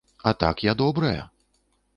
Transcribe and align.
А 0.29 0.33
так 0.43 0.63
я 0.69 0.73
добрая! 0.81 1.29